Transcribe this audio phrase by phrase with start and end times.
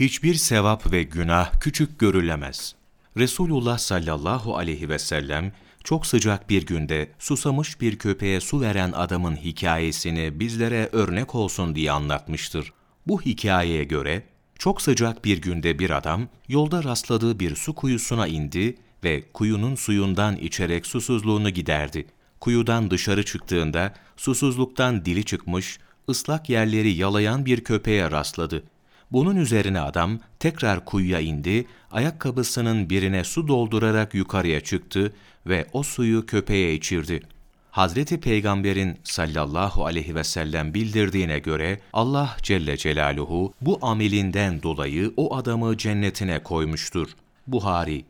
[0.00, 2.74] Hiçbir sevap ve günah küçük görülemez.
[3.16, 5.52] Resulullah sallallahu aleyhi ve sellem
[5.84, 11.92] çok sıcak bir günde susamış bir köpeğe su veren adamın hikayesini bizlere örnek olsun diye
[11.92, 12.72] anlatmıştır.
[13.06, 14.22] Bu hikayeye göre
[14.58, 20.36] çok sıcak bir günde bir adam yolda rastladığı bir su kuyusuna indi ve kuyunun suyundan
[20.36, 22.06] içerek susuzluğunu giderdi.
[22.40, 25.78] Kuyudan dışarı çıktığında susuzluktan dili çıkmış,
[26.08, 28.64] ıslak yerleri yalayan bir köpeğe rastladı.
[29.12, 35.12] Bunun üzerine adam tekrar kuyuya indi, ayakkabısının birine su doldurarak yukarıya çıktı
[35.46, 37.22] ve o suyu köpeğe içirdi.
[37.70, 45.36] Hazreti Peygamber'in sallallahu aleyhi ve sellem bildirdiğine göre Allah Celle Celaluhu bu amelinden dolayı o
[45.36, 47.08] adamı cennetine koymuştur.
[47.46, 48.04] Buhari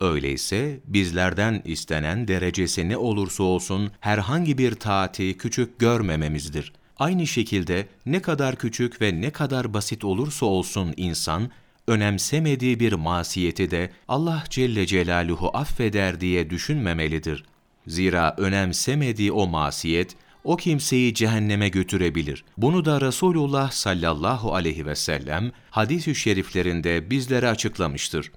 [0.00, 6.72] Öyleyse bizlerden istenen derecesi ne olursa olsun herhangi bir taati küçük görmememizdir.
[6.98, 11.50] Aynı şekilde ne kadar küçük ve ne kadar basit olursa olsun insan,
[11.86, 17.44] önemsemediği bir masiyeti de Allah Celle Celaluhu affeder diye düşünmemelidir.
[17.86, 22.44] Zira önemsemediği o masiyet, o kimseyi cehenneme götürebilir.
[22.56, 28.32] Bunu da Resulullah sallallahu aleyhi ve sellem hadis-i şeriflerinde bizlere açıklamıştır.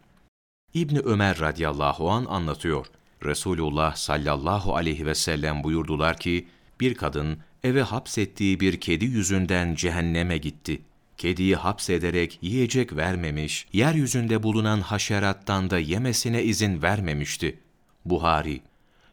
[0.74, 2.86] İbni Ömer radıyallahu an anlatıyor.
[3.26, 6.48] Resulullah sallallahu aleyhi ve sellem buyurdular ki,
[6.82, 10.82] bir kadın eve hapsettiği bir kedi yüzünden cehenneme gitti.
[11.18, 17.60] Kediyi hapsederek yiyecek vermemiş, yeryüzünde bulunan haşerattan da yemesine izin vermemişti.
[18.06, 18.62] Buhari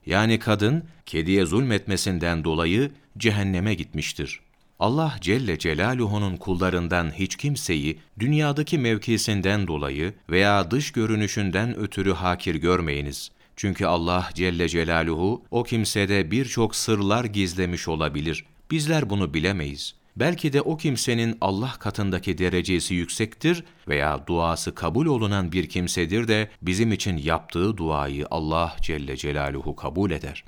[0.07, 4.41] Yani kadın, kediye zulmetmesinden dolayı cehenneme gitmiştir.
[4.79, 13.31] Allah Celle Celaluhu'nun kullarından hiç kimseyi dünyadaki mevkisinden dolayı veya dış görünüşünden ötürü hakir görmeyiniz.
[13.57, 18.45] Çünkü Allah Celle Celaluhu o kimsede birçok sırlar gizlemiş olabilir.
[18.71, 19.95] Bizler bunu bilemeyiz.
[20.17, 26.51] Belki de o kimsenin Allah katındaki derecesi yüksektir veya duası kabul olunan bir kimsedir de
[26.63, 30.45] bizim için yaptığı duayı Allah Celle Celaluhu kabul eder.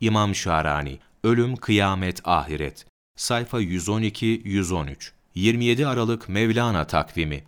[0.00, 2.86] İmam Şarani, Ölüm, Kıyamet, Ahiret
[3.16, 7.44] Sayfa 112-113 27 Aralık Mevlana takvimi